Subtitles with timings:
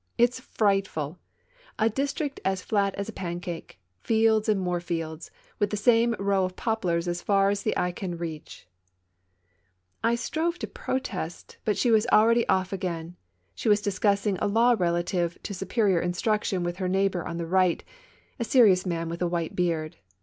[0.25, 1.19] "It's frightful!
[1.77, 6.43] A district as flat as a pancake— fields and more fields, with the same row
[6.43, 8.65] of poplars as far as the eye can reach
[10.01, 13.15] 1 I strove to protest, but she was already off again—
[13.53, 17.83] she was discussing a law relative to superior instruction with her neighbor on the right,
[18.39, 19.97] a serious man with a white beard.